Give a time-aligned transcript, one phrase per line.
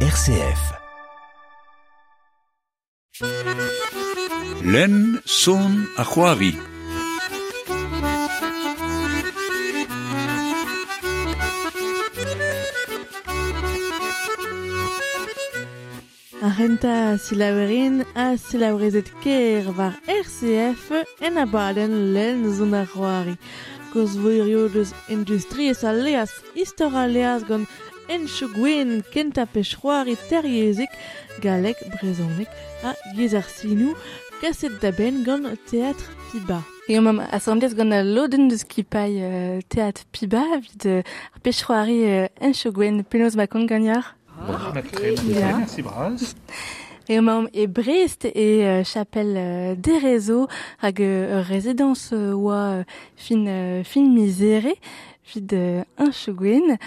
[0.00, 0.60] RCF.
[4.62, 6.52] Len son a c'hoari.
[16.42, 23.38] Arrenta silaverin a silavrezet ker var RCF en a baden len zon ar c'hoari.
[23.92, 25.92] Koz voerio deus industries a
[28.08, 30.90] gwen kenta pech c'hoari teriezik
[31.42, 32.48] galek brezonek
[32.84, 33.94] a yezarsinou
[34.40, 36.62] kaset da ben gant teatr piba.
[36.88, 41.02] Et mam assemblez gant a loden deus kipai euh, teat piba vid euh,
[41.34, 44.14] ar pech c'hoari euh, enchou gwen penaos ma kont gagnard.
[44.38, 45.20] Ah, très ok.
[45.24, 45.56] bien, Ja.
[45.58, 46.34] merci Braz.
[47.08, 50.48] Et mam e Brest et euh, chapelle euh, des réseaux
[50.82, 52.84] hag euh, résidence euh, oa euh,
[53.16, 54.74] fin euh, fin misere
[55.34, 56.78] vid euh, un chougwen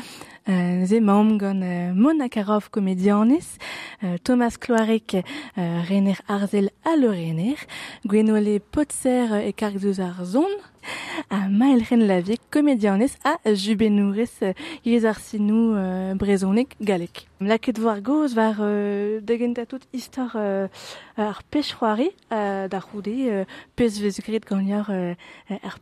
[0.47, 0.99] euh, ze
[1.37, 2.69] gant euh, Mona Karov
[4.23, 5.15] Thomas Cloarec
[5.57, 7.55] euh, Rener Arzel a le Rener
[8.05, 10.47] Gwenole Potser et karg deus ar zon
[11.29, 15.75] a Mael Ren Lavie comédianes a Jubenourez yez ar sinou
[16.15, 17.27] brezonek galek.
[17.41, 20.37] Laket war goz war euh, degenta tout istor
[21.17, 25.13] ar pechroari d'ar roude pez vez gret gagnor euh,
[25.61, 25.79] ar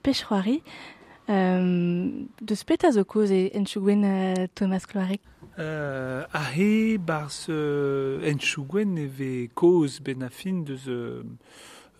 [1.30, 2.10] euh,
[2.42, 5.22] de spet a zo koz e enchougwen euh, Thomas Cloarec.
[5.60, 11.24] Euh, ahe bars euh, enchougwen e ve koz ben a fin deus euh,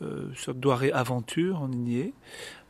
[0.02, 2.14] euh, sur doare aventure en igné.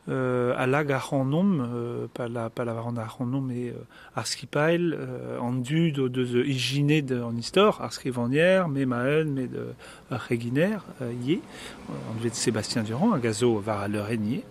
[0.09, 3.71] Euh, a lag ar c'hannom, euh, pa la, pa la var an ar c'hannom e
[3.71, 3.73] euh,
[4.16, 9.25] ar skipail, euh, an dud o deus euh, ijinet an istor, ar skrivanier, me maen,
[9.25, 9.73] me de
[10.09, 11.42] ar reginer, euh, ye,
[11.89, 14.44] an vet Sébastien Durand, a gazo var a leur enye.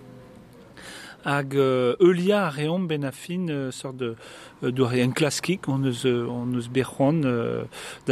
[1.25, 3.13] Hag euh, eulia a reomp ben a
[3.51, 4.17] euh, sort de
[4.63, 4.71] euh,
[5.15, 6.69] klaskik on eus on eus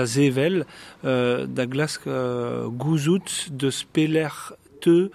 [0.06, 0.66] zevel
[1.02, 1.66] da
[2.66, 4.28] gouzout de speler
[4.80, 5.10] te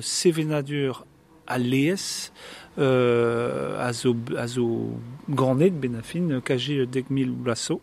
[0.00, 1.04] sevenadur
[1.46, 2.32] a lees
[2.78, 5.00] euh, a zo, a zo
[7.34, 7.80] blaso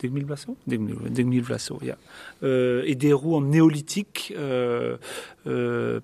[0.00, 1.96] dek mil blaso dek mil, dek mil blaso ya
[2.42, 4.96] euh, et des roues en néolithique euh,
[5.46, 6.00] euh,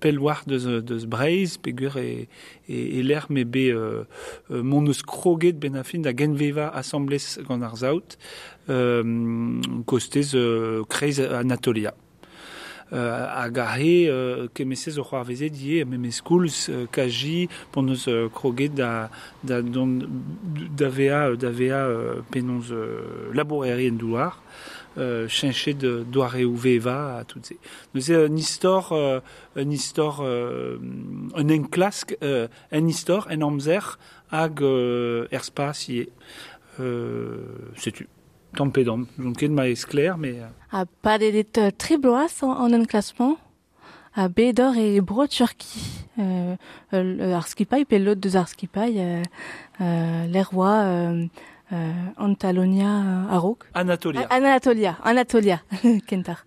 [0.00, 2.28] pelloir de de breiz pegur et
[2.68, 4.04] et, et l'air me be euh,
[4.50, 8.18] euh, mon eus kroget ben a fin da genveva assemblez gant ar zaout
[8.68, 10.82] euh, kostez euh,
[11.32, 11.94] Anatolia
[12.92, 18.28] a he euh, kemesez o c'hoarvezet ie me me skouls euh, kaji pon eus euh,
[18.28, 19.10] kroget da,
[19.42, 19.98] da, don,
[20.76, 24.42] da vea, da vea euh, penons euh, laborerien douar
[24.98, 27.40] euh, chinché de doare ou veva a tout.
[27.94, 29.20] Nous c'est un histoire euh,
[29.56, 30.78] un histoire euh,
[31.34, 33.98] un enclask euh, un histoire un amzer
[34.30, 36.08] hag euh, er spas ie.
[36.80, 37.38] Euh,
[37.76, 37.92] c'est
[38.54, 38.58] tu.
[38.58, 39.06] Tampedam.
[39.18, 42.84] Donc ket ma esclair mais euh, A pa dedet euh, tri bloaz an, an un
[42.84, 43.36] klasman
[44.16, 45.80] a bedor e bro turki
[46.18, 46.56] euh,
[46.92, 49.22] euh, ar skipai pe lot deus ar skipai euh,
[49.80, 51.26] euh, l'erwa euh,
[51.72, 53.64] euh, Antalonia euh, a rok.
[53.74, 54.26] Anatolia.
[54.30, 55.60] A- Anatolia, Anatolia,
[56.06, 56.46] kentar.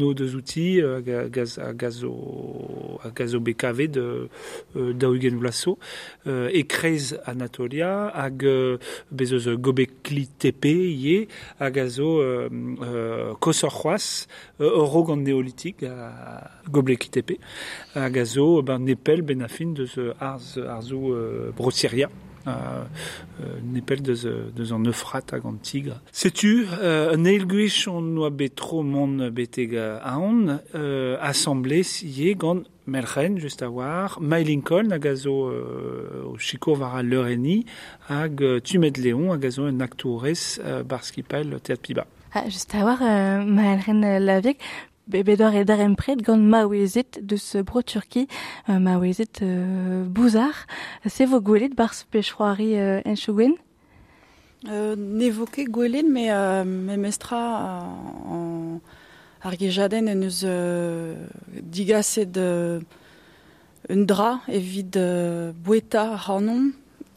[0.01, 4.29] eau de outils euh, a gaz a gazo a gazo BKV de
[4.75, 5.77] euh, d'Augen Vlaso
[6.27, 8.77] euh, et Kreiz Anatolia hag euh,
[9.11, 11.27] Gobekli Tepe ie
[11.59, 12.49] a gazo euh,
[12.81, 14.27] euh, Kosorchoas
[14.59, 15.85] euh, euro gant néolithique
[16.69, 17.39] Gobekli Tepe
[17.95, 21.51] a gazo ben nepel ben a fin de ce arz arzo euh,
[22.45, 22.83] Brosiria euh,
[23.41, 26.01] euh, nepel deus, euh, deus an eufrat hag an tigre.
[26.11, 32.35] Setu, euh, un eilgwech on oa bet tro mon beteg a on, euh, assemblez ie
[32.35, 36.35] gant Melchen, just a war, May Lincoln hag a zo euh, o
[36.83, 36.99] a
[38.41, 38.59] euh,
[38.97, 42.05] Leon euh, barskipal teat piba.
[42.33, 43.45] Ah, euh,
[44.03, 44.53] euh,
[45.11, 48.27] lavek be bedor e darem pret gant ma oezet deus euh, bro turki
[48.69, 50.53] euh, ma oezet euh, bouzar
[51.05, 53.53] se vo gwelet bars pechroari euh, enchougwen
[54.69, 58.81] Euh, N'évoquer Gwelin, mais euh, mais mestra euh, en
[59.41, 61.15] argejaden en eus euh,
[61.63, 62.79] digaset de
[63.89, 66.73] un dra evit euh, boueta hanon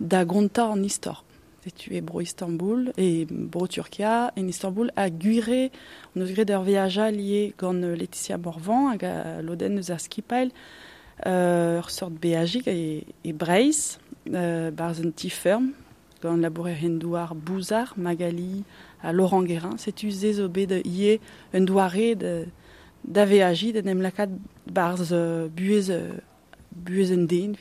[0.00, 1.24] da gonta en istor.
[1.70, 4.32] tu es bro Istanbul et bro Turquia.
[4.36, 5.70] En Istanbul a guire
[6.14, 10.50] on eus gret ur veaja lié gant Laetitia Morvan hag a loden eus ar skipail
[11.26, 13.98] euh, sort beajik e, e breiz
[14.32, 15.72] euh, barz un ti ferm
[16.22, 18.64] gant labourer en bouzar Magali
[19.02, 19.76] a Laurent Guérin.
[19.78, 21.20] Setu zezo bet ie
[21.54, 22.46] un douare de
[23.04, 24.30] da veaji de nem lakat
[24.66, 26.20] barz uh, buez uh,
[26.72, 27.54] buez en den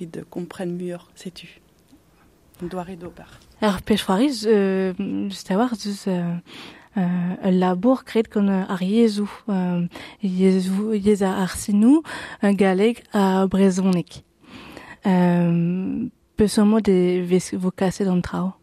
[2.63, 3.23] un douare d'ober
[3.61, 4.93] Alors pechfoariz euh,
[5.29, 6.35] just a war deus euh,
[6.97, 9.85] euh, labour kret kon ar yezou euh,
[10.21, 12.03] yezou yez a arsinou
[12.41, 14.23] un galeg a brezonek
[15.05, 16.07] euh,
[16.37, 18.53] peusommo de vez vo kaset an trao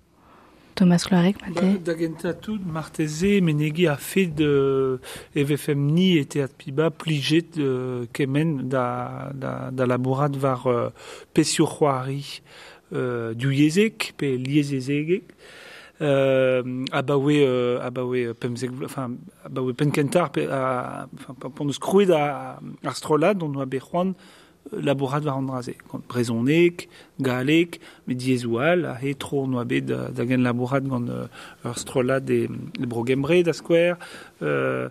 [0.80, 4.98] Thomas Cloarec, Mate Da genta tout marteze menegi a fet de
[5.36, 10.88] EVFM ni et at piba plijet euh, kemen da, da, da labourat var euh,
[11.34, 12.40] pesio c'hoari
[12.90, 15.24] du yezek pe liezezegek,
[16.02, 19.10] euh, abawe euh, abawe pemzek enfin
[19.44, 24.14] abawe penkentar pe enfin pour nous cruid a astrolad dont nous abechwan
[24.72, 26.88] laborat va rendraze quand brezonek
[27.20, 31.04] galek mais diesual a hetro no abed da gen laborat gant
[31.64, 32.48] astrolad e
[32.78, 33.98] brogembre da square.
[34.40, 34.88] Euh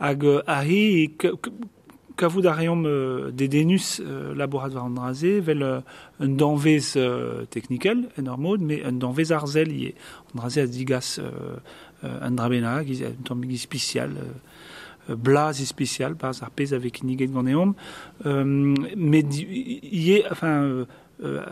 [0.00, 1.08] hag a he
[2.18, 7.46] kavout a reom uh, de denus uh, labourat war an draze, vel un danvez uh,
[7.54, 9.94] technikel en ur mod, me un danvez arzel ie.
[10.32, 11.16] An draze a digas
[12.02, 14.36] un drabenag, un tammigi spécial, uh,
[15.16, 17.74] blaz e spécial par ar pez avec niget gant eom
[18.26, 18.44] euh,
[18.96, 20.86] met ie enfin
[21.22, 21.44] euh,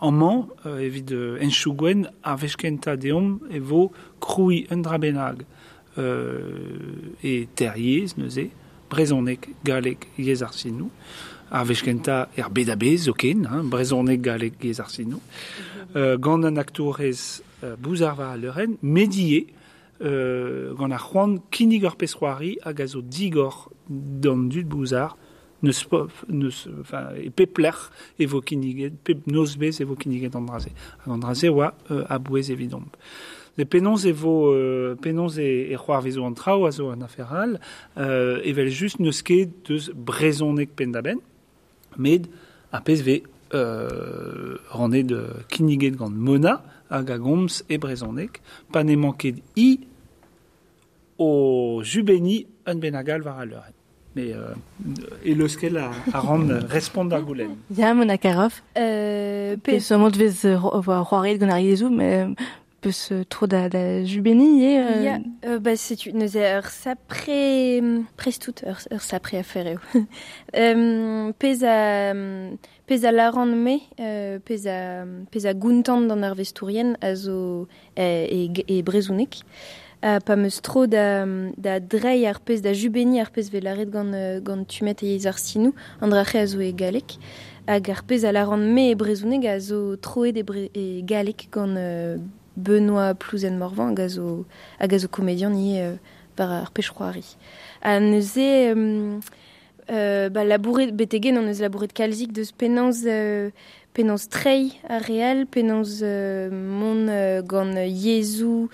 [0.00, 5.44] en man euh, evit euh, en chougwen ar vechkenta deom e vo kroui un drabenag
[5.98, 8.50] euh, e terriez neuze
[8.90, 10.90] brezonek galek yez ar sinou
[11.50, 15.20] ar vechkenta er bedabez oken hein, brezonek galek yez ar sinou
[15.96, 19.46] euh, gant an euh, bouzar va a leuren medie
[20.00, 25.16] euh, gant ur pesroari hag a zo digor d'an dud bouzar
[25.62, 25.88] neus,
[26.28, 27.74] neus, enfin, e pepler
[28.18, 30.70] e vo kinniget, pep noz bez e vo kinniget an draze.
[31.02, 32.96] Hag an draze oa euh, a bouez evidomp.
[33.58, 37.02] De penons e vo euh, penons e, e c'hoar vezo an trao a zo an
[37.02, 37.58] aferal,
[37.98, 41.18] euh, evel just neus ket deus brezonek pendaben,
[41.96, 42.28] med
[42.70, 43.22] a pez ve
[43.54, 46.60] euh, randet de kinniget gant mona,
[46.90, 48.38] hag a gomz e brezonek,
[48.70, 49.80] pa ne manket i
[51.18, 53.74] o jubeni un benagal var a leuret.
[54.14, 54.54] Mais euh,
[55.24, 57.58] e leuskel a, a ran respond ar goulen.
[57.76, 58.62] Ya, mon akarov.
[58.78, 62.28] Euh, pe, Peusommo devez c'hoaret gant ar yezou, mais
[63.12, 67.28] euh, tro da, da euh, ya, euh, bah, setu, neuze ur sapre,
[68.16, 69.78] prestout, ur, ur sapre a fer eo.
[70.56, 72.14] euh, pez a,
[72.86, 77.66] pez a laran me, euh, pez a, pez a gountan d'an ar vestourien a zo
[77.96, 79.42] e, e, e brezounek.
[80.00, 81.26] a pa meus tro da,
[81.56, 86.08] da drei ar da jubeni ar velaret gant, euh, gant tumet e ar sinou, an
[86.08, 87.18] drache a zo e galek,
[87.66, 89.96] hag ar pez a laran me e brezounek a zo
[90.44, 92.18] bre, e galek gant euh,
[92.58, 94.44] Benoît Plouzen Morvan hag a zo,
[94.78, 95.96] hag a zo komedian ni euh,
[96.36, 97.24] war ar pechroari.
[97.82, 98.74] A neuze...
[98.74, 99.20] Euh,
[99.90, 103.50] euh, ba labouret betegen an eus labouret kalzik deus penans euh,
[104.30, 108.68] trei a real euh, mon euh, gant euh, yezou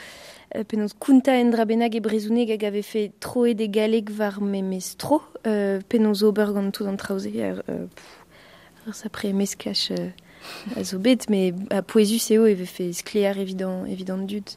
[0.57, 0.65] euh,
[0.99, 5.81] kunta en drabenag e brezouneg hag ave fe troe de galek var memes tro euh,
[5.89, 8.25] penans ober tout an traoze ar, euh, pff,
[8.87, 10.11] ar euh,
[10.83, 14.57] zo bet me a poezus eo eve fe sklear evident, evident dud.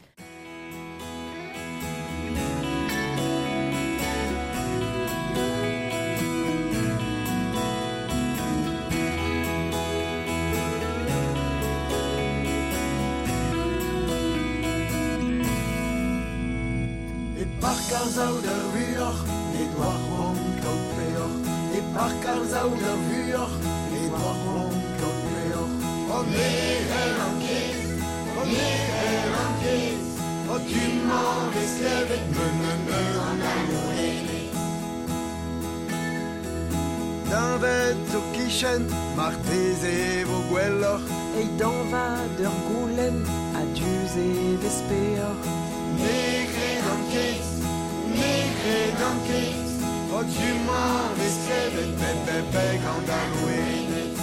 [52.37, 54.17] Veskevet pe pe pe gant an wenet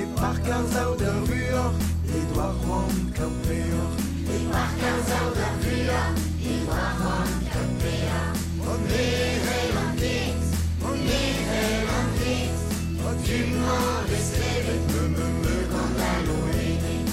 [0.00, 1.72] E parkar zao da vuor
[2.08, 3.90] E doa rom kapeor
[4.34, 8.32] E parkar zao da vuor E doa rom kapeor
[8.68, 10.42] O negre dan ket,
[10.82, 12.58] o negre dan ket
[13.06, 17.08] O tu m'en veskevet me me an wenet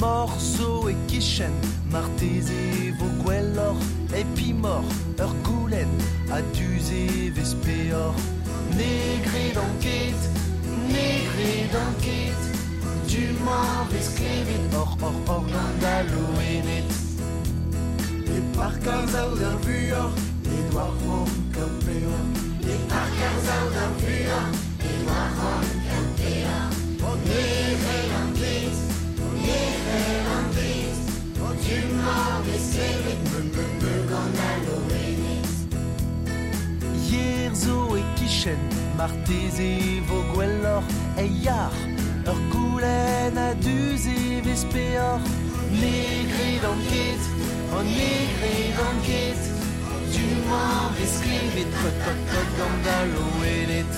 [0.00, 1.54] Morceau e kichen
[1.90, 3.76] Marteze vo gwellor
[4.12, 4.84] E pimor
[5.18, 5.53] ur goulen
[6.34, 8.12] A duze vespeor
[8.76, 10.24] Negre d'enquête
[10.88, 12.44] Negre d'enquête.
[13.06, 16.90] Du m'en vesklevet Or or or gandaloenet
[18.26, 20.10] E parkar zao da vuor
[20.44, 22.24] E doa rom kapeor
[22.62, 24.46] E parkar zao da vuor
[24.80, 26.66] E doa rom kapeor
[27.06, 28.76] O negre dan ket,
[32.50, 33.23] o
[38.44, 38.58] Yerzo e kichen
[38.96, 40.82] Marteze vo gwellor
[41.16, 41.72] E yar
[42.26, 43.54] ur goulen A
[44.44, 45.20] vespeor
[45.70, 47.26] Negre d'enquête
[47.72, 49.44] O negre d'enquête
[50.12, 53.94] Du m'en vesklevet Kot kot kot gandaloenet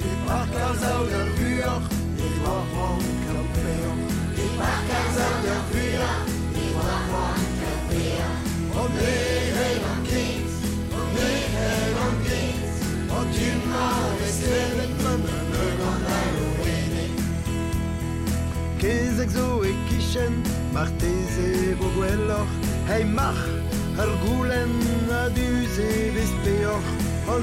[0.00, 1.82] E parkar zao da vuor.
[2.18, 3.96] E doa rom kapeor
[4.36, 6.16] E parkar zao da vuor.
[6.56, 8.06] E
[8.78, 9.49] O negre
[18.90, 20.42] Kezek zo e kichen,
[20.72, 22.46] marteze vo gwellor
[22.88, 23.42] Hei mach,
[24.02, 24.72] ar goulen
[25.20, 26.82] a duze vespeor
[27.30, 27.38] O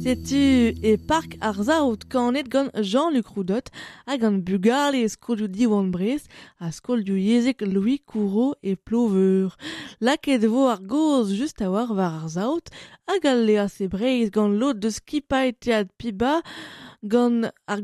[0.00, 3.66] Setu e park ar zaout kanet gant Jean-Luc Roudot
[4.06, 6.24] a gant bugal e skol diwan brez
[6.58, 9.52] a skol du yezek Louis Courreau e ploveur.
[10.00, 12.72] Laket vo ar goz just a war war ar zaout
[13.12, 16.40] a lea se breiz gant de skipaetiad piba
[17.04, 17.80] gant ar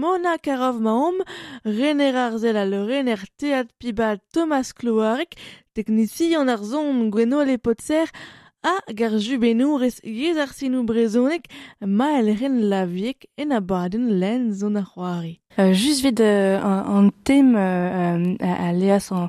[0.00, 1.20] Mona Karov Mahom
[1.64, 2.64] rener ar zel a
[3.78, 5.36] piba Thomas Cloarek
[5.74, 8.08] teknician ar zon Gwenole Potser
[8.62, 11.46] a gar jubenourez yez ar sinou brezonek
[11.80, 15.40] ma el ren laviek en a baden len zon a c'hoari.
[15.58, 19.28] Euh, just vid euh, an, an tem euh, euh, a, a leas an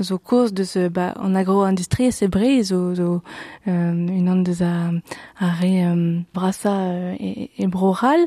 [0.00, 3.22] zo koz deus euh, ba, an agro-industrie se bre zo, zo
[3.68, 4.90] euh, un an deus a,
[5.38, 8.26] a re euh, brasa euh, e, e broral.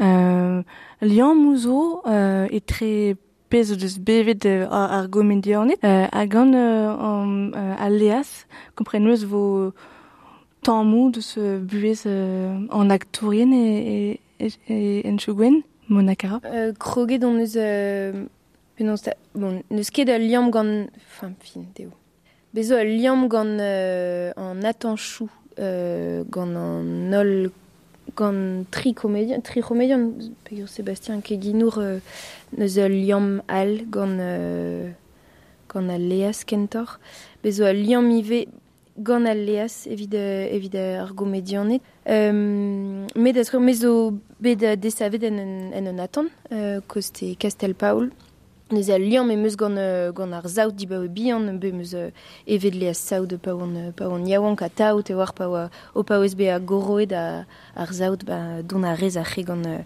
[0.00, 0.62] Euh,
[1.02, 3.16] Lian mouzo euh, e tre
[3.48, 7.88] pez o deus bevet euh, ar, ar gomedianet euh, hag an euh, an, euh, a
[7.90, 9.72] leas kompreneus vo
[10.62, 16.40] tammou deus euh, buez euh, an aktourien e, e, e, e en chougwen Monakara.
[16.44, 17.54] Euh, kroget on eus...
[17.56, 18.24] Euh,
[18.76, 20.88] penaos ta- bon, neus ket a liam gant...
[20.98, 21.92] Enfin, fin, deo.
[22.52, 25.28] Bezo a liam gant euh, an atanchou
[25.60, 27.52] euh, gant an ol
[28.16, 29.60] gant tri comédien, tri
[30.66, 31.98] Sébastien Keginour euh,
[32.58, 34.90] a liam al gant, euh,
[35.68, 36.98] gant a leas kentor.
[37.44, 38.46] Bezo a liam ive
[38.98, 39.86] gant a leas
[41.02, 41.12] ar.
[42.08, 43.06] Euh,
[43.36, 45.38] etre mezo bet a desavet en,
[45.74, 45.98] en, en
[46.52, 48.10] euh, koste Castel Paul.
[48.72, 51.94] Nez a liam e meus gant, euh, gant ar zaout di baoe bihan, be meus
[51.94, 52.10] euh,
[52.48, 56.02] evit le a saout de paoan, euh, paoan yaouank a taout e war paoa, o
[56.02, 57.44] paoez be a goroet a,
[57.76, 59.78] ar zaout ba, don a rez a re gant, euh,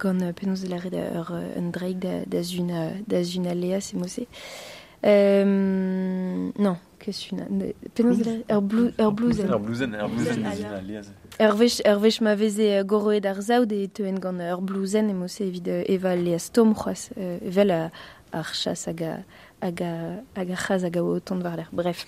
[0.00, 3.46] gant euh, de la red ur euh, un dreig da, da zun a, da zun
[3.46, 4.26] a lea se mose.
[5.06, 8.16] Euh, non, qu'est-ce que Penaos
[8.50, 9.46] ur blou- ur blouzen.
[9.50, 11.08] Ur blouzen, ur blouzen, izina aliaz.
[11.40, 15.14] Ur vech, ur vech ma veze goroet ar zaoud e teuen gant ur blouzen e
[15.14, 17.80] mose evit euh, eval le stom c'hoaz, euh, evel a,
[18.32, 19.14] ar chas hag a,
[19.60, 19.92] hag a,
[20.38, 21.68] hag a chas hag a o tont war l'air.
[21.72, 22.06] Bref,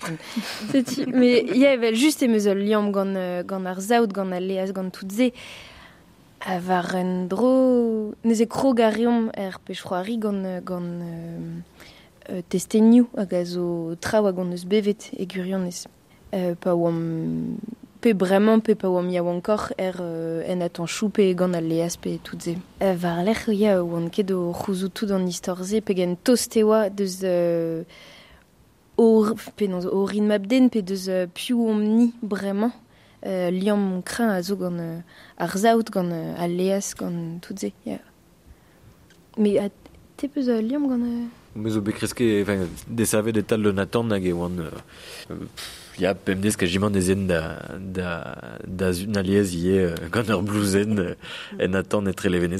[0.71, 4.31] seti, mais ya evel just e meus ul liam gant, euh, gant ar zaoud, gant
[4.31, 5.31] a leaz, gant tout ze,
[6.45, 8.13] a war un dro...
[8.23, 11.01] Neze krog a reom er pechfroari gant, gant
[12.29, 15.85] euh, testenioù hag a zo traoù hag an eus bevet e gurionez.
[16.33, 17.57] Euh, pa oam
[18.01, 21.97] pe bremañ pe pa oam yaou ankor er euh, en atan choupe gant al leaz
[21.97, 22.55] pe tout ze.
[22.81, 26.63] Euh, var lec'h ya oan ket o c'houzout tout an istor ze pe gen toste
[26.63, 27.83] oa deus euh,
[28.97, 32.71] or, pe non, o rin mabden pe deus euh, piou om ni bremañ
[33.25, 34.99] euh, liam mon a zo gant euh,
[35.37, 37.71] ar zaout gant euh, al leaz gant tout ze.
[37.85, 37.99] Yeah.
[39.37, 39.69] Me a
[40.17, 41.01] te peus liam gant...
[41.01, 41.44] Euh...
[41.55, 44.57] Me zo bekreske, enfin, desave de Nathan hag e oan...
[44.59, 44.71] Euh,
[45.31, 45.45] euh,
[45.97, 46.11] ya,
[47.29, 47.39] da,
[47.79, 48.09] da,
[48.67, 48.89] da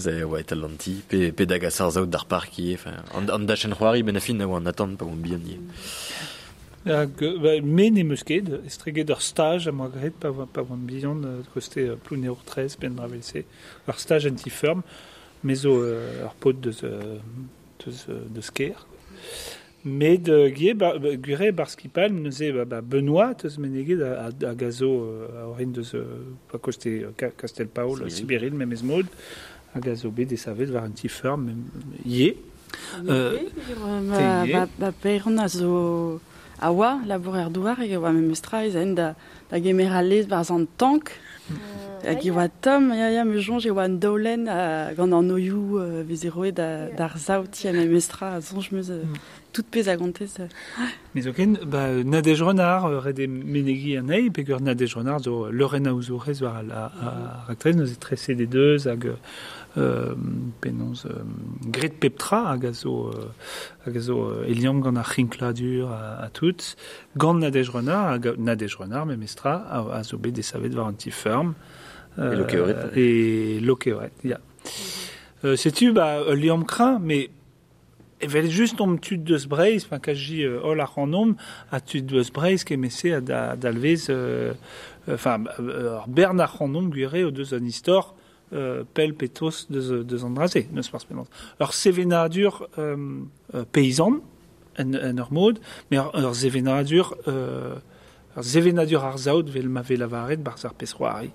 [0.08, 3.44] a oa etal lanti, pe, pe da gasar zaout d'ar park enfin, an, an
[4.08, 5.60] ben a fin oa Nathan pa oan bihan ie.
[6.88, 10.64] Hag, euh, ba, men e meus ket, estreget ur stage a Margaret pa, oa- pa
[10.64, 11.20] oan bihan,
[11.52, 14.00] koste euh, ploune ur 13 ben ur
[14.32, 14.88] anti-firm,
[15.44, 16.80] mezo euh, ur pot deus,
[17.80, 18.86] euh, deus, euh, deus ker.
[19.86, 24.54] Met euh, gie, ba, ba, gure barskipal, neuze ba, Benoît, teus meneget a, a, a
[24.56, 26.06] gazo euh, a orin deus, euh,
[26.52, 28.56] pa koste euh, Castel Paul, Sibiril.
[28.56, 29.06] Memez mod,
[29.76, 30.34] a gazo bet
[30.74, 31.66] war anti-firm, mem,
[32.06, 32.36] ie.
[33.08, 33.38] Euh,
[33.80, 34.54] Ma, Te ie.
[34.54, 36.20] ba, ba peiron a zo
[36.60, 39.14] a oa, labour er douar, e oa mem eustra, ez en da,
[39.52, 41.12] da gemer a lez bar zan tank,
[42.06, 45.80] hag oa tom, ya ya me jonge e oa an daolen a gant an oioù
[45.80, 49.02] uh, vezeroe da, d'ar zaout ya mem eustra, a zonj meus uh,
[49.54, 50.38] tout pez a gantez.
[50.40, 50.48] Uh.
[51.14, 55.50] Mais oken, ba, nadej renard, euh, red e menegi an ei, pegur nadej renard zo
[55.52, 59.06] leuren a war a, a, a raktrez, trese de deus hag
[59.78, 60.16] euh,
[60.62, 61.24] penons euh,
[61.72, 63.32] gret peptra hag a zo, euh,
[63.86, 66.76] hag a zo euh, eliam gant ar chinkladur a, a tout,
[67.18, 68.76] gant nadej renard, hag a- nadej
[69.44, 71.56] a, a zo bet desavet war an ti ferm.
[72.18, 72.76] Et lokeoret.
[72.96, 74.40] Et lokeoret, ya.
[75.44, 77.30] Euh, Sais-tu, bah, euh, liam crin, mais
[78.22, 81.34] evel just om tud deus breiz, pa kaji euh, ol ar an om,
[81.76, 84.54] a tud deus breiz ke mese a da, dalvez, euh,
[85.12, 88.14] enfin, euh, ar bern ar an om gwire o deus an istor,
[88.54, 91.28] euh, pel petos deus, deus an draze, neus mars penant.
[91.60, 92.96] Ur sevenadur euh,
[93.54, 94.22] euh, paysan,
[94.80, 95.60] en, en ur mod,
[95.92, 97.76] mais ur, ur sevenadur, euh,
[98.36, 101.32] ur sevenadur ar zaout vel ma vel avaret bar ar pesroari.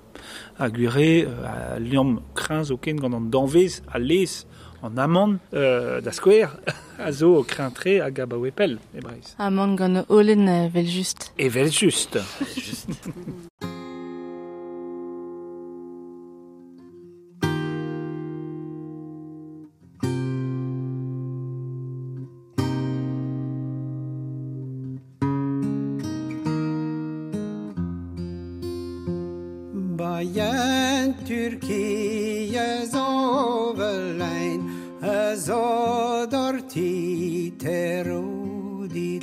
[0.58, 4.44] A gwire, euh, a liam kreñz o ken gant an danvez, a les,
[4.82, 6.50] en amant euh, da skouer,
[6.98, 9.00] a zo o kreñtre a gaba wepel, e.
[9.38, 11.32] Amant gant olen euh, vel just.
[11.38, 12.18] E vel just.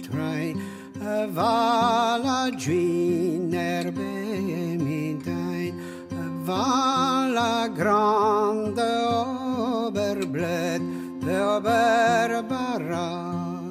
[0.02, 0.56] trai
[1.34, 5.74] Vala gin erbe mi dain
[6.46, 8.90] Vala grande
[9.88, 10.82] oberblet
[11.22, 13.10] De oberbara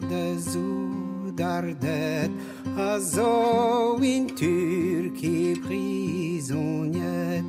[0.09, 2.31] de zudardet
[2.77, 7.45] Azo in Turki prisonniet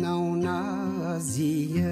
[0.00, 1.82] não naziet.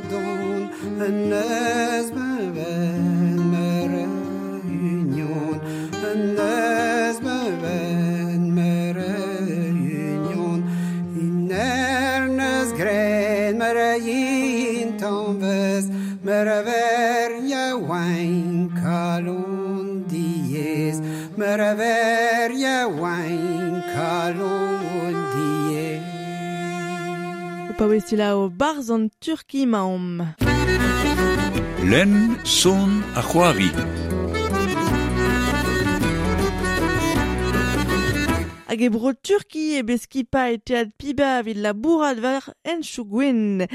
[0.00, 0.68] ودون
[1.00, 3.36] الناس ببان
[3.92, 5.58] مرينيون
[6.12, 9.90] الناس ببان مرينيون
[11.16, 15.86] النار ناس جرين مريين تنفس
[16.24, 21.02] مرافر يا وين كالون ديز
[21.38, 23.49] مرافر يا وين
[27.80, 27.86] pa
[28.36, 30.20] o barz an Turki maom.
[31.90, 33.70] Len son a c'hoari.
[38.80, 42.80] hag e bro Turki e beskipa e tead piba evit la bourad var en
[43.12, 43.66] gwen.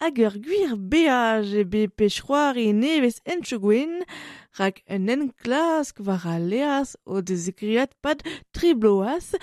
[0.00, 4.04] Hag ur gwir beaj e be pechroar e nevez en gwen,
[4.58, 8.22] rak un enklask var a leas o dezekriat pad
[8.52, 9.34] tribloas,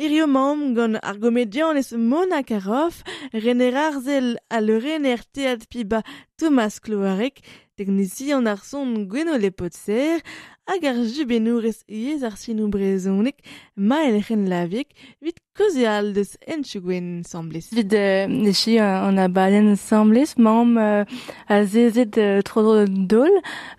[0.00, 3.02] Irio mam gant ar gomedianez Mona Karoff,
[3.34, 6.00] rener arzel a leuren er tead piba
[6.38, 7.42] Thomas Kloarek,
[7.76, 10.24] teknizian ar son gweno lepotser,
[10.64, 13.44] hag ar jubenourez yez ar sinou brezonek,
[13.76, 17.66] ma elchen lavik, vit Kozi al deus enchugwen gwen?
[17.76, 21.04] Vid euh, nechi an a balen samblis, mam euh,
[21.46, 23.28] a zezet euh, tro dro dol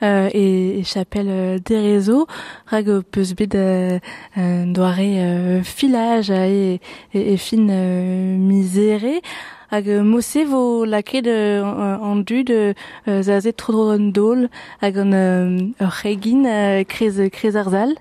[0.04, 2.28] euh, e, e chapel euh, de rezo
[2.68, 3.98] rag o peus bet euh,
[4.38, 6.78] euh, doare euh, filaj e,
[7.12, 9.24] e, e fin euh, misere
[9.72, 12.76] hag mose vo laket euh, an dud euh,
[13.08, 14.48] zazet tro dro dol
[14.80, 15.58] hag an euh,
[16.04, 17.98] regin euh, krez, krez arzal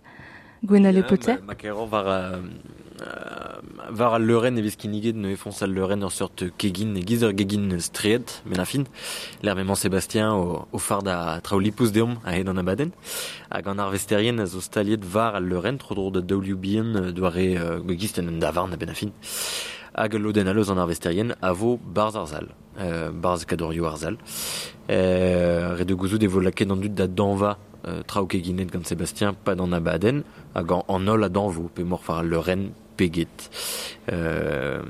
[0.63, 1.41] gwen ale potet.
[1.41, 2.07] Ma, ma, ma war...
[2.07, 2.39] Euh...
[3.91, 7.23] var al leuren e vez kiniget ne efons al leuren ur sort kegin e giz
[7.23, 8.87] ur gegin street men a fin
[9.83, 12.93] Sébastien o, o far da traolipus deom a hed an abaden.
[13.51, 16.21] Hag an ar vesterien a zo staliet var al leuren tro dro da
[16.57, 19.13] bien doare uh, gisten an davarn a ben a fin
[19.95, 22.49] hag loden aloz an ar vesterien a vo barz arzal
[22.81, 24.17] euh, barz kadorio arzal.
[24.91, 28.27] Euh, re de gouzout e vo laket an dud da danva euh, traoù
[28.85, 30.23] Sébastien pa d'an abaden
[30.55, 33.51] hag an, an ol a danvo pe mor far al leuren peget
[34.13, 34.83] euh,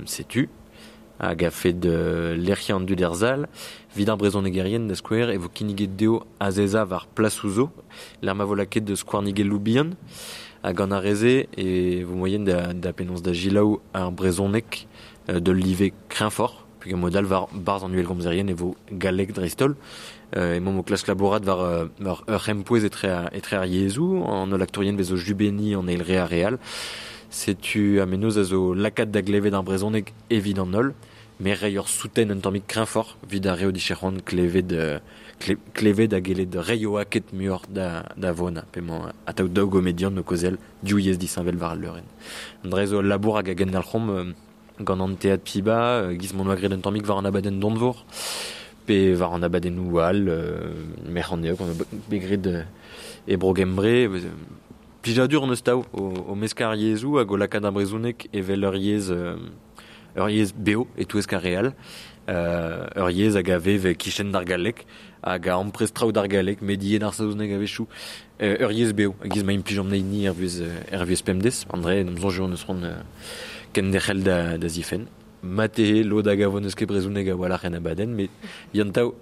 [1.22, 3.46] hag a fet de lerc'hi an dud erzal
[3.94, 7.68] vid ar brezon egerien da skouer e vo kiniget deo a zeza var plas ouzo
[8.22, 9.92] l'er ma vo laket de skouarnigel loubian
[10.64, 14.86] hag an arreze e vo moyen da, da penons da gilaou ar brezonek
[15.28, 19.76] euh, de live krinfort puis modal var barz uel gomzerien e vo galek dristol
[20.36, 24.24] euh, e mom o klas laborat var, var ur c'hempouez etre, a- etre ar yezou
[24.26, 26.58] an ol aktorien bezo jubeni an eil re a real
[27.33, 30.92] setu a menoz a zo lakat da glevet ar brezonek evit an ol
[31.40, 35.01] me souten un tammik krinfort vid a reo dicheron klevet de
[35.40, 40.11] kle, klevet a gelet reio aket muor da, da vona pemañ a taout daou gomedian
[40.11, 42.05] no kozel diou yez disanvel var al leuren.
[42.62, 44.33] An drezo labour hag a gen al c'hom euh,
[44.81, 48.05] gant an teat piba euh, giz mon magret un tammik var an abaden donvor
[48.87, 50.75] pe var an abaden oual euh,
[51.09, 51.57] mer an eo
[52.09, 52.62] begret euh,
[53.27, 53.37] e
[55.02, 58.76] euh, plijadur neus tao o, o meskar yezou hag o lakad ar brezounek evel ur
[58.76, 59.36] yez euh,
[60.56, 61.72] beo e touez ka real.
[62.28, 64.86] Euh, ur yez hag a vev kichen d'ar galek
[65.22, 67.88] hag a amprez traoù d'ar galek medien ar saozneg a vechou
[68.40, 72.04] euh, ur yez beo hag giz ma implijom nei ni er vuez, euh, pemdes andre
[72.04, 73.02] n'em zonjou neus ron euh,
[73.72, 75.06] ken dechel da, da zifen.
[75.42, 78.30] Mate lo da gavon eus ket brezouneg a wala ren abaden met
[78.72, 79.14] yant tao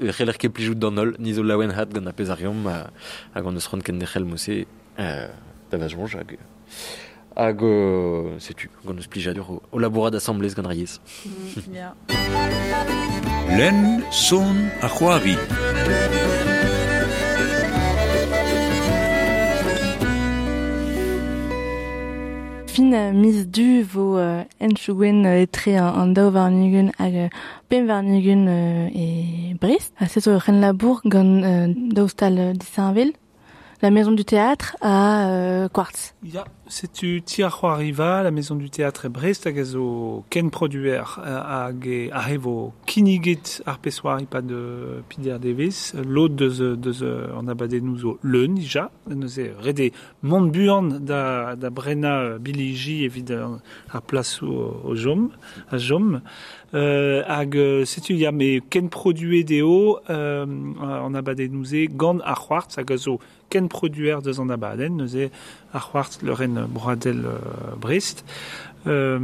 [0.00, 3.46] c'heller ket plijout d'an ol niz o lawen hat gant a pez ar yom hag
[3.46, 4.26] an eus ron ken dechel
[5.00, 5.28] mouse euh,
[5.70, 6.36] da vaz jonj hag
[7.36, 7.62] hag
[8.38, 11.00] setu gant eus plijadur o, o gant.
[11.24, 11.94] Mm, ya.
[13.56, 15.36] Len, son a c'hoari.
[22.66, 27.28] Fin euh, mis du vo euh, enchugwen euh, etre an, an daou varnugen hag euh,
[27.68, 29.92] pem varnugen euh, e Brest.
[29.98, 33.12] Ha se zo ren labour gant euh, daoustal euh, disainvel.
[33.82, 36.14] La maison du théâtre à euh, Quartz.
[36.22, 40.50] Ya, setu ti ar c'hoariva, la maison du théâtre e Brest hag a zo ken
[40.50, 46.76] produer euh, hag e a revo kiniget ar pesoari pa de pider devis, l'autre deus,
[46.76, 52.14] deus euh, an abadennoù zo leun dija, neus e rede mont buan da, da brena
[52.20, 55.30] euh, biliji evit ar ar plas o, o jom,
[55.72, 56.20] a jom,
[56.74, 62.44] euh, hag euh, setu ya me ken produe deo euh, an abadennoù ze gant ar
[62.44, 63.18] c'hoartz hag a zo
[63.50, 65.28] ken produer deus an abadenn, neus e
[65.74, 68.24] ar c'hoartz le ren Bradel euh, Brest.
[68.86, 69.18] Euh,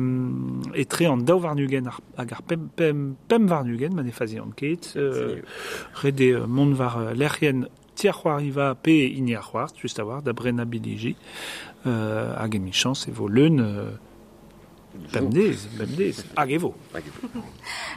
[0.75, 4.53] etre an daou varnugen ar, hag ar pem, pem, pem varnugen, man e fazi an
[4.57, 4.93] ket.
[4.97, 5.41] Euh,
[6.03, 7.65] rede euh, mont var euh, lerien
[7.97, 11.17] ti ar c'hoariva pe ini ar c'hoart, just a war, da brena biliji.
[11.87, 13.97] Euh, hag e michans e vo leun euh,
[15.15, 16.75] bemdez, bemdez, hag vo.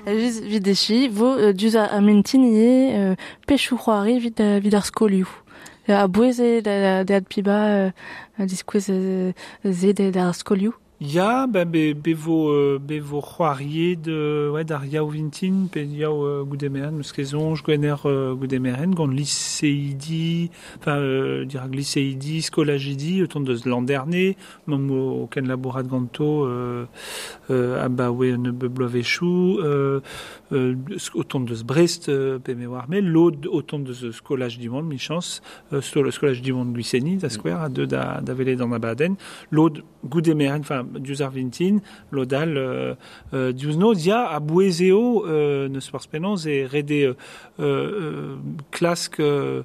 [0.07, 5.27] Just vid echi, vo duz a, a mentinier pechou c'hoari vid, vid ar skolioù.
[5.89, 7.91] Euh, a boueze da, da ad piba euh,
[8.39, 9.31] diskouez euh,
[9.65, 10.75] ze de ar skolioù.
[11.01, 15.79] Ya, ben, be, be vo, euh, be vo c'hoariet de, ouais, d'ar yaou vintin, pe
[15.79, 23.23] yaou euh, goudemeren, meus kezonj gwener euh, goudemeren, gant lycéidi, enfin, euh, dirag lycéidi, skolagidi,
[23.23, 24.35] autant deus landerne,
[24.67, 26.83] mam o ken labourat ganto, euh,
[27.49, 29.99] euh, a ba we ne beblovechou, euh, euh,
[30.51, 35.41] autant deus Brest, euh, pe me war me, l'od autant deus skolaj dimon, mi chans,
[35.73, 39.15] euh, sto- skolaj dimon gwiseni, da skwer, a deux da, da vele dan abaden,
[39.51, 41.79] l'od goudemeren, enfin, diouz ar vintin,
[42.11, 42.95] lodal, euh,
[43.33, 45.69] euh, diouz no, dia a bouezeo, euh,
[46.45, 47.13] e rede euh,
[47.59, 48.35] euh,
[48.71, 49.63] klask euh,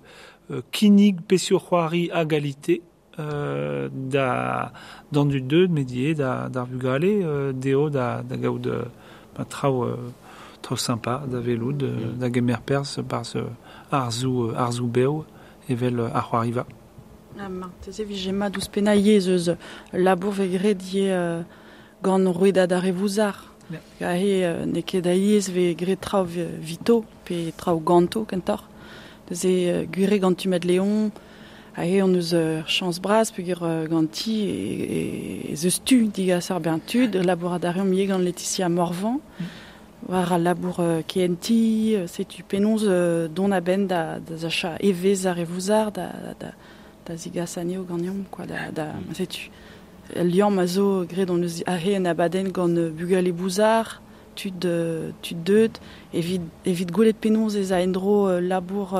[0.51, 2.83] euh, kinig pesio c'hoari a galite,
[3.19, 4.73] euh, da,
[5.13, 8.85] dan du deud medier, da, d'ar vugale, euh, deo da, da euh,
[9.39, 9.97] euh,
[10.65, 13.39] trao sympa, da veloud, euh, da gemer pers, par ce
[13.93, 15.25] arzou, euh, arzou beo,
[15.69, 16.65] evel euh, ar c'hoariva.
[17.39, 19.51] Ah, marteze vijema douz penaiez eus
[19.93, 21.43] labour vegre die euh,
[22.03, 23.51] gant rouedad ar evouzar.
[23.73, 23.79] Ja.
[24.01, 24.13] Ja.
[24.15, 28.63] he euh, ne ket aiez ve gre trao vi- vito pe trao ganto kentor.
[29.29, 31.11] Deus e euh, gure gant tu met leon,
[31.77, 36.51] a he on eus euh, chans bras pe euh, ganti e, e zeus tu digas
[36.53, 39.19] ar bentud, laboradarium ye gant Laetitia Morvan.
[40.09, 44.77] War a labour euh, KNT, euh, setu penonz euh, don a ben da, da zacha
[44.81, 46.53] evez ar evouzar, da, da,
[47.07, 49.51] da zigas aneo gagnam, quoi, da, da, setu.
[50.15, 54.03] Liam a zo gre don eus a he en abaden gant bugal e bouzar,
[54.37, 54.67] tud,
[55.23, 55.79] tud deud,
[56.13, 58.93] evit, evit goulet penonz ez a endro labour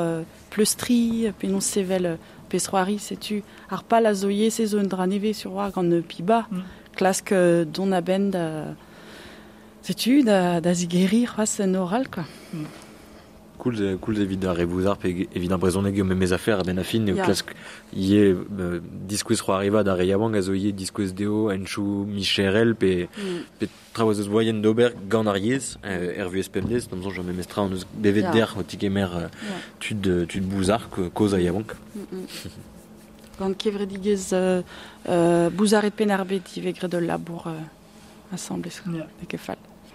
[0.51, 2.17] pleustri, penonz sevel
[2.49, 3.43] pesroari, setu.
[3.69, 6.65] Ar pal a zo ye se zo en dra neve sur war gant piba, Mm.
[6.97, 8.75] klask euh, don a ben da...
[9.85, 12.25] Setu, da, da zigeri c'hoaz en oral, quoi.
[13.59, 16.79] Cool, ze- cool evit ar revouzar pe evit ar brezhoneg eo mes affaires a ben
[17.09, 17.53] eo klask
[17.95, 18.81] ie euh,
[19.85, 19.95] da
[20.37, 20.73] a zo ie
[21.15, 23.09] deo enchou micherel pe
[23.59, 27.23] pe traoaz eus voyen d'ober gant ar yez euh, er vuez pemdez tam zon jo
[27.23, 28.33] memes tra an eus bevet Ya.
[28.33, 29.57] der o tikemer euh, Ya.
[29.81, 31.73] tud, euh, tud bouzar ko- koz a yavank.
[33.39, 34.63] Gant kevredigez euh,
[35.09, 38.73] euh, bouzaret penarbet i vegre de labour euh, assemblez.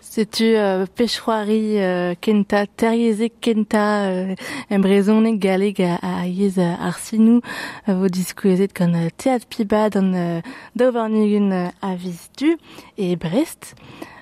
[0.09, 4.31] Setu euh, pechroari euh, kenta, terriezek kenta, euh,
[4.73, 7.43] embrezoneg galeg a, a yez euh, ar sinou,
[7.87, 10.41] euh, vo diskouezet gant euh, teat piba dan euh,
[10.75, 12.55] daouvarnigen euh, a viz du
[12.97, 13.75] e Brest.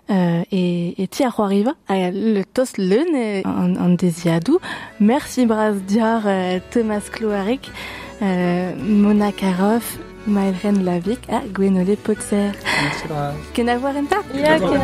[0.09, 4.59] Euh, et, et ti ar c'hoariva, a le tos leun e, an, an deziadou.
[4.99, 7.71] Merci braz diar euh, Thomas Cloarec,
[8.21, 9.97] euh, Mona Karoff,
[10.27, 12.51] Maëlren Lavic a Gwenole Potser.
[12.83, 13.35] Merci, Braz.
[13.53, 14.79] Ken a war enta Ya, D'accord,